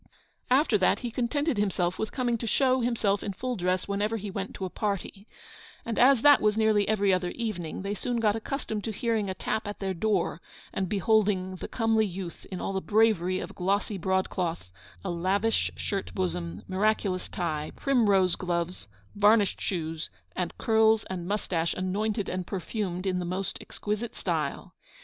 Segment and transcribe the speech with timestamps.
[0.49, 4.31] After that he contented himself with coming to show himself in full dress whenever he
[4.31, 5.27] went to a party;
[5.85, 9.35] and, as that was nearly every other evening, they soon got accustomed to hearing a
[9.35, 10.41] tap at their door,
[10.73, 14.71] and beholding the comely youth in all the bravery of glossy broadcloth,
[15.05, 22.27] a lavish shirt bosom, miraculous tie, primrose gloves, varnished shoes, and curls and moustache anointed
[22.27, 24.73] and perfumed in the most exquisite style.